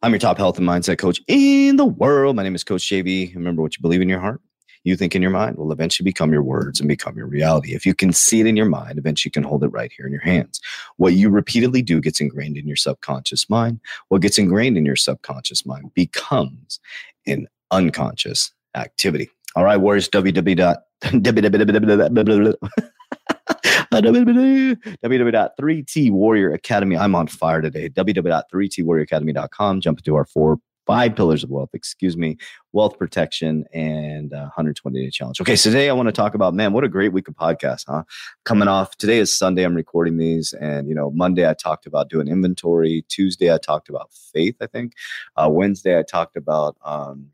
[0.00, 2.36] I'm your top health and mindset coach in the world.
[2.36, 3.34] My name is Coach JV.
[3.34, 4.40] Remember what you believe in your heart,
[4.84, 7.74] you think in your mind will eventually become your words and become your reality.
[7.74, 10.06] If you can see it in your mind, eventually you can hold it right here
[10.06, 10.60] in your hands.
[10.98, 13.80] What you repeatedly do gets ingrained in your subconscious mind.
[14.06, 16.78] What gets ingrained in your subconscious mind becomes
[17.26, 19.28] an unconscious activity.
[19.56, 20.76] All right, Warriors, www.
[24.00, 26.96] www.3T Warrior Academy.
[26.96, 27.88] I'm on fire today.
[27.88, 29.80] www.3twarrioracademy.com.
[29.80, 32.38] Jump into our four, five pillars of wealth, excuse me,
[32.72, 35.40] wealth protection and uh, 120 day challenge.
[35.40, 37.84] Okay, so today I want to talk about, man, what a great week of podcasts,
[37.86, 38.04] huh?
[38.44, 40.54] Coming off, today is Sunday, I'm recording these.
[40.54, 43.04] And, you know, Monday I talked about doing inventory.
[43.08, 44.94] Tuesday I talked about faith, I think.
[45.36, 47.28] Uh, Wednesday I talked about, um,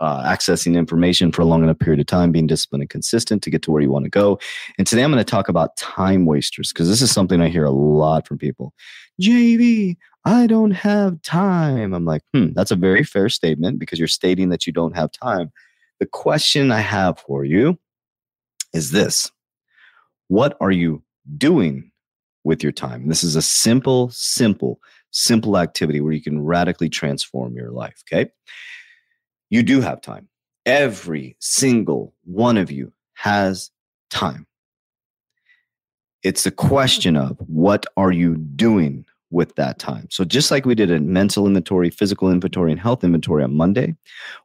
[0.00, 3.50] uh, accessing information for a long enough period of time, being disciplined and consistent to
[3.50, 4.38] get to where you want to go.
[4.78, 7.64] And today I'm going to talk about time wasters because this is something I hear
[7.64, 8.72] a lot from people.
[9.20, 11.94] JV, I don't have time.
[11.94, 15.10] I'm like, hmm, that's a very fair statement because you're stating that you don't have
[15.10, 15.50] time.
[16.00, 17.78] The question I have for you
[18.72, 19.30] is this
[20.28, 21.02] What are you
[21.36, 21.90] doing
[22.44, 23.08] with your time?
[23.08, 24.78] This is a simple, simple,
[25.10, 28.02] simple activity where you can radically transform your life.
[28.06, 28.30] Okay
[29.50, 30.28] you do have time.
[30.66, 33.70] Every single one of you has
[34.10, 34.46] time.
[36.22, 40.08] It's a question of what are you doing with that time?
[40.10, 43.94] So, just like we did a mental inventory, physical inventory, and health inventory on Monday,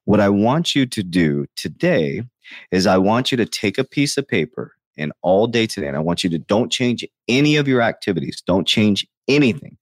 [0.06, 2.22] what I want you to do today
[2.72, 5.98] is I want you to take a piece of paper and all day today, and
[5.98, 9.78] I want you to don't change any of your activities, don't change anything.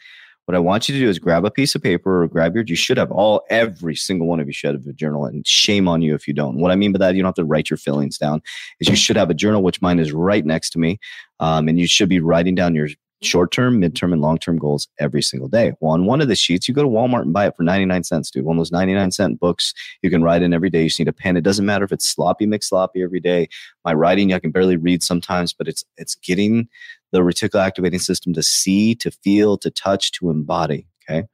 [0.52, 2.66] What I want you to do is grab a piece of paper or grab your,
[2.68, 5.88] you should have all, every single one of you should have a journal and shame
[5.88, 6.58] on you if you don't.
[6.58, 8.42] What I mean by that, you don't have to write your feelings down,
[8.82, 11.00] is you should have a journal, which mine is right next to me.
[11.40, 12.90] Um, and you should be writing down your
[13.22, 15.72] short term, midterm, and long term goals every single day.
[15.80, 18.04] Well, on one of the sheets, you go to Walmart and buy it for 99
[18.04, 18.44] cents, dude.
[18.44, 20.84] One of those 99 cent books you can write in every day.
[20.84, 21.38] You just need a pen.
[21.38, 23.48] It doesn't matter if it's sloppy, mix sloppy every day.
[23.86, 26.68] My writing, I can barely read sometimes, but it's it's getting
[27.12, 30.88] the reticular activating system to see, to feel, to touch, to embody.
[31.10, 31.28] Okay.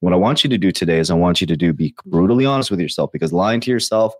[0.00, 2.46] What I want you to do today is I want you to do be brutally
[2.46, 4.14] honest with yourself because lying to yourself,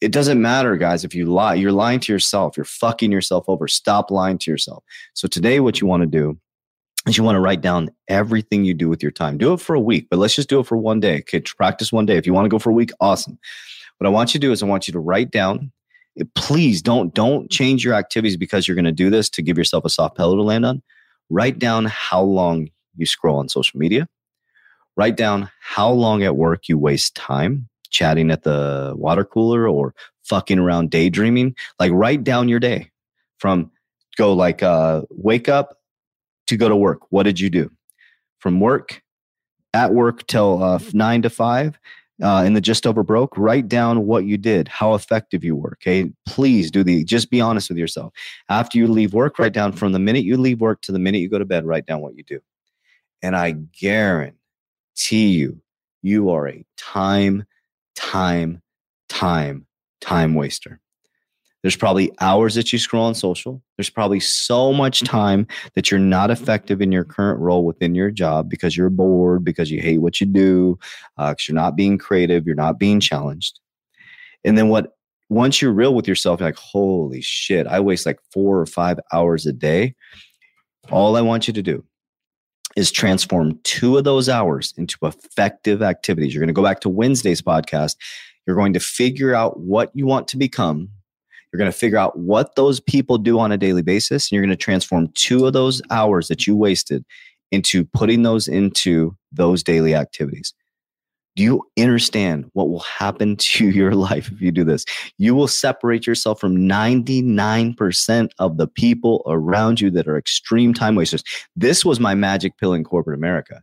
[0.00, 1.04] it doesn't matter, guys.
[1.04, 2.56] If you lie, you're lying to yourself.
[2.56, 3.68] You're fucking yourself over.
[3.68, 4.82] Stop lying to yourself.
[5.14, 6.38] So today, what you want to do
[7.06, 9.38] is you want to write down everything you do with your time.
[9.38, 11.18] Do it for a week, but let's just do it for one day.
[11.20, 12.16] Okay, practice one day.
[12.16, 13.38] If you want to go for a week, awesome.
[13.98, 15.70] What I want you to do is I want you to write down
[16.34, 19.84] please don't don't change your activities because you're going to do this to give yourself
[19.84, 20.82] a soft pillow to land on.
[21.30, 24.08] Write down how long you scroll on social media.
[24.96, 29.94] Write down how long at work you waste time chatting at the water cooler or
[30.24, 31.54] fucking around daydreaming.
[31.78, 32.90] Like write down your day
[33.38, 33.70] from
[34.16, 35.78] go like uh wake up
[36.46, 37.00] to go to work.
[37.10, 37.70] What did you do?
[38.38, 39.02] From work
[39.74, 41.78] at work till uh, nine to five
[42.22, 45.76] uh, in the just over broke, write down what you did, how effective you were.
[45.80, 46.10] Okay.
[46.26, 48.12] Please do the, just be honest with yourself.
[48.48, 51.18] After you leave work, write down from the minute you leave work to the minute
[51.18, 52.40] you go to bed, write down what you do.
[53.22, 54.36] And I guarantee
[55.10, 55.60] you,
[56.02, 57.44] you are a time,
[57.94, 58.62] time,
[59.08, 59.66] time,
[60.00, 60.80] time waster.
[61.62, 63.62] There's probably hours that you scroll on social.
[63.76, 68.10] There's probably so much time that you're not effective in your current role within your
[68.10, 70.78] job because you're bored, because you hate what you do,
[71.16, 73.60] because uh, you're not being creative, you're not being challenged.
[74.44, 74.96] And then what?
[75.28, 79.00] Once you're real with yourself, you're like, holy shit, I waste like four or five
[79.14, 79.94] hours a day.
[80.90, 81.82] All I want you to do
[82.76, 86.34] is transform two of those hours into effective activities.
[86.34, 87.96] You're going to go back to Wednesday's podcast.
[88.46, 90.90] You're going to figure out what you want to become
[91.52, 94.42] you're going to figure out what those people do on a daily basis, and you're
[94.42, 97.04] going to transform two of those hours that you wasted
[97.50, 100.54] into putting those into those daily activities.
[101.34, 104.84] Do you understand what will happen to your life if you do this?
[105.18, 110.94] You will separate yourself from 99% of the people around you that are extreme time
[110.94, 111.22] wasters.
[111.54, 113.62] This was my magic pill in corporate America.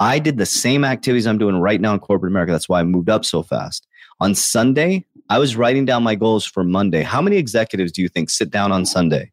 [0.00, 2.50] I did the same activities I'm doing right now in corporate America.
[2.50, 3.86] That's why I moved up so fast.
[4.20, 7.02] On Sunday, I was writing down my goals for Monday.
[7.02, 9.32] How many executives do you think sit down on Sunday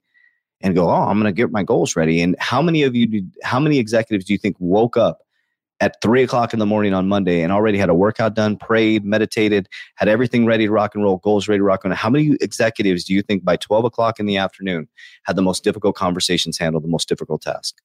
[0.62, 2.22] and go, "Oh, I'm going to get my goals ready"?
[2.22, 3.06] And how many of you?
[3.06, 5.20] Do, how many executives do you think woke up
[5.82, 9.04] at three o'clock in the morning on Monday and already had a workout done, prayed,
[9.04, 11.98] meditated, had everything ready to rock and roll, goals ready to rock and roll?
[11.98, 14.88] How many executives do you think by 12 o'clock in the afternoon
[15.26, 17.76] had the most difficult conversations handled, the most difficult task?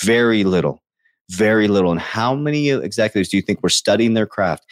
[0.00, 0.82] Very little,
[1.28, 1.90] very little.
[1.90, 4.64] And how many executives do you think were studying their craft,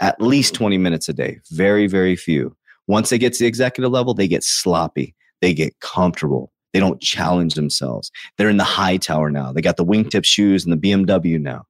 [0.00, 1.40] at least 20 minutes a day.
[1.50, 2.56] Very, very few.
[2.86, 5.14] Once they get to the executive level, they get sloppy.
[5.40, 6.52] They get comfortable.
[6.72, 8.10] They don't challenge themselves.
[8.36, 9.52] They're in the high tower now.
[9.52, 11.66] They got the wingtip shoes and the BMW now.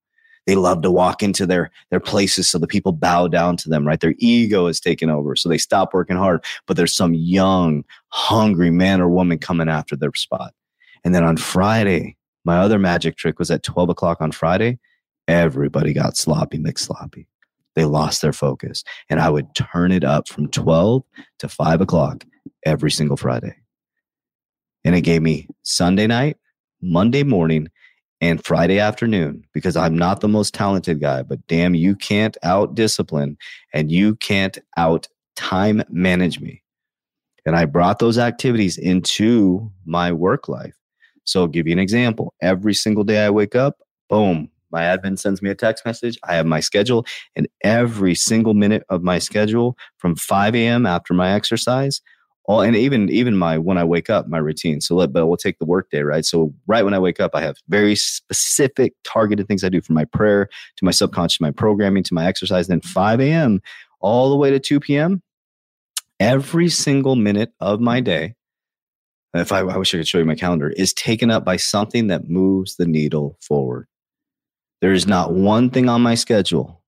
[0.46, 3.86] They love to walk into their, their places so the people bow down to them,
[3.86, 4.00] right?
[4.00, 5.36] Their ego is taken over.
[5.36, 9.94] So they stop working hard, but there's some young, hungry man or woman coming after
[9.94, 10.54] their spot.
[11.04, 14.78] And then on Friday, my other magic trick was at 12 o'clock on Friday,
[15.26, 17.26] everybody got sloppy, McSloppy
[17.74, 18.84] they lost their focus.
[19.08, 21.02] And I would turn it up from 12
[21.40, 22.24] to 5 o'clock
[22.64, 23.54] every single Friday.
[24.84, 26.36] And it gave me Sunday night,
[26.80, 27.68] Monday morning,
[28.20, 32.74] and Friday afternoon because I'm not the most talented guy, but damn, you can't out
[32.74, 33.36] discipline
[33.72, 35.06] and you can't out
[35.36, 36.62] time manage me.
[37.46, 40.74] And I brought those activities into my work life.
[41.24, 42.34] So, I'll give you an example.
[42.42, 43.76] Every single day I wake up,
[44.08, 46.18] boom, my admin sends me a text message.
[46.24, 47.06] I have my schedule,
[47.36, 50.86] and every single minute of my schedule from 5 a.m.
[50.86, 52.00] after my exercise,
[52.48, 54.80] all and even even my when I wake up, my routine.
[54.80, 56.24] So let but we'll take the work day, right?
[56.24, 59.94] So right when I wake up, I have very specific targeted things I do from
[59.94, 62.66] my prayer to my subconscious, my programming to my exercise.
[62.66, 63.60] Then 5 a.m.
[64.00, 65.22] all the way to 2 p.m.
[66.20, 68.34] Every single minute of my day,
[69.34, 72.06] if I, I wish I could show you my calendar, is taken up by something
[72.06, 73.86] that moves the needle forward.
[74.80, 76.82] There is not one thing on my schedule.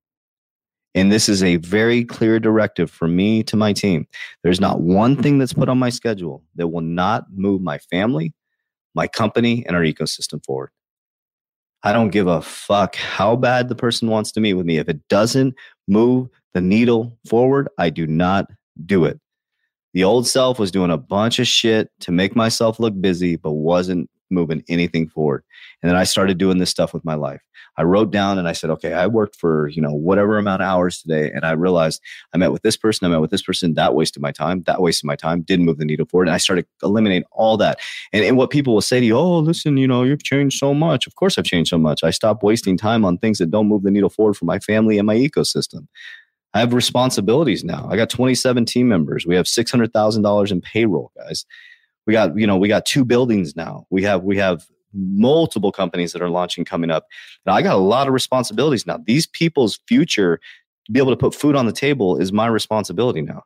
[0.95, 4.07] And this is a very clear directive from me to my team.
[4.43, 8.35] There's not one thing that's put on my schedule that will not move my family,
[8.95, 10.71] my company, and our ecosystem forward.
[11.83, 14.79] I don't give a fuck how bad the person wants to meet with me.
[14.79, 15.55] If it doesn't
[15.89, 18.47] move the needle forward, I do not
[18.85, 19.19] do it.
[19.95, 23.53] The old self was doing a bunch of shit to make myself look busy, but
[23.53, 25.45] wasn't moving anything forward.
[25.83, 27.41] And then I started doing this stuff with my life.
[27.77, 30.69] I wrote down and I said, okay, I worked for, you know, whatever amount of
[30.69, 31.31] hours today.
[31.33, 32.01] And I realized
[32.35, 34.83] I met with this person, I met with this person, that wasted my time, that
[34.83, 36.29] wasted my time, didn't move the needle forward.
[36.29, 37.79] And I started eliminating all that.
[38.13, 40.75] And, and what people will say to you, oh, listen, you know, you've changed so
[40.75, 41.07] much.
[41.07, 42.05] Of course I've changed so much.
[42.05, 44.99] I stopped wasting time on things that don't move the needle forward for my family
[44.99, 45.87] and my ecosystem.
[46.53, 47.89] I have responsibilities now.
[47.89, 49.25] I got 27 team members.
[49.25, 51.47] We have $600,000 in payroll, guys.
[52.07, 53.87] We got, you know, we got two buildings now.
[53.91, 57.07] We have, we have multiple companies that are launching coming up.
[57.47, 58.99] And I got a lot of responsibilities now.
[59.07, 60.41] These people's future
[60.87, 63.43] to be able to put food on the table is my responsibility now.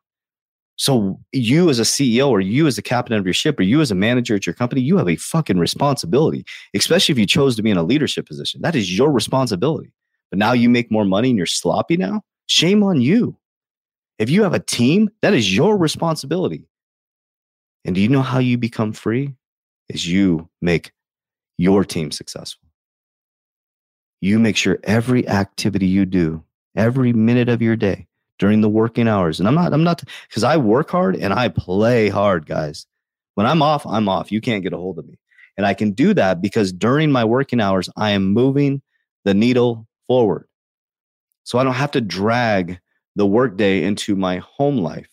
[0.76, 3.80] So you as a CEO or you as the captain of your ship or you
[3.80, 6.44] as a manager at your company, you have a fucking responsibility,
[6.74, 8.60] especially if you chose to be in a leadership position.
[8.62, 9.92] That is your responsibility.
[10.30, 12.22] But now you make more money and you're sloppy now.
[12.46, 13.36] Shame on you.
[14.18, 16.66] If you have a team, that is your responsibility.
[17.84, 19.34] And do you know how you become free?
[19.88, 20.92] Is you make
[21.56, 22.68] your team successful.
[24.20, 26.42] You make sure every activity you do,
[26.74, 28.06] every minute of your day
[28.38, 31.48] during the working hours, and I'm not, I'm not, because I work hard and I
[31.48, 32.86] play hard, guys.
[33.34, 34.32] When I'm off, I'm off.
[34.32, 35.18] You can't get a hold of me.
[35.56, 38.82] And I can do that because during my working hours, I am moving
[39.24, 40.48] the needle forward.
[41.44, 42.80] So I don't have to drag
[43.16, 45.08] the workday into my home life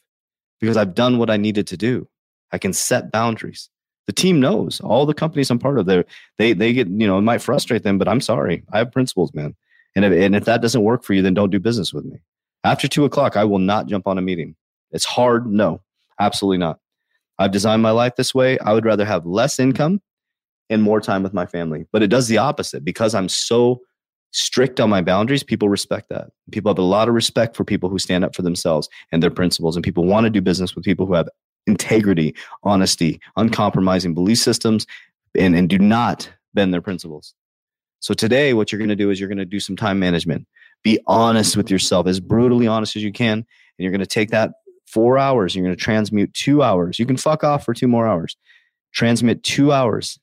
[0.60, 2.08] because I've done what I needed to do.
[2.52, 3.70] I can set boundaries.
[4.08, 5.86] The team knows all the companies I'm part of.
[5.86, 6.04] They
[6.38, 8.64] they they get you know it might frustrate them, but I'm sorry.
[8.72, 9.56] I have principles, man.
[9.96, 12.18] And if, and if that doesn't work for you, then don't do business with me.
[12.64, 14.56] After two o'clock, I will not jump on a meeting.
[14.92, 15.48] It's hard.
[15.48, 15.82] No,
[16.20, 16.80] absolutely not.
[17.40, 18.60] I've designed my life this way.
[18.60, 20.02] I would rather have less income
[20.70, 21.86] and more time with my family.
[21.92, 23.82] But it does the opposite because I'm so
[24.32, 25.44] strict on my boundaries.
[25.44, 26.30] People respect that.
[26.52, 29.32] People have a lot of respect for people who stand up for themselves and their
[29.32, 29.76] principles.
[29.76, 31.30] And people want to do business with people who have
[31.68, 34.86] integrity, honesty, uncompromising belief systems,
[35.36, 37.34] and, and do not bend their principles.
[38.00, 40.48] So today, what you're going to do is you're going to do some time management.
[40.84, 43.38] Be honest with yourself, as brutally honest as you can.
[43.38, 43.46] And
[43.78, 44.54] you're going to take that
[44.88, 45.56] four hours.
[45.56, 47.00] You're going to transmute two hours.
[47.00, 48.36] You can fuck off for two more hours.
[48.92, 50.20] Transmit two hours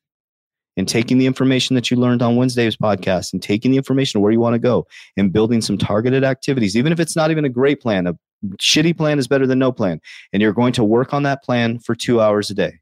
[0.76, 4.32] and taking the information that you learned on Wednesday's podcast and taking the information where
[4.32, 7.48] you want to go and building some targeted activities, even if it's not even a
[7.48, 8.16] great plan, a
[8.56, 10.00] shitty plan is better than no plan.
[10.32, 12.80] And you're going to work on that plan for two hours a day.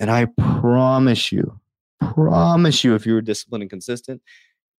[0.00, 0.26] And I
[0.60, 1.58] promise you,
[2.00, 4.22] promise you, if you're disciplined and consistent,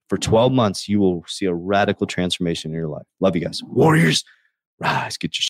[0.07, 3.05] for 12 months, you will see a radical transformation in your life.
[3.19, 3.61] Love you guys.
[3.63, 4.23] Warriors,
[4.79, 5.43] rise, get your